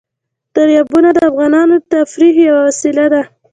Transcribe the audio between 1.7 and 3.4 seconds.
د تفریح یوه وسیله ده.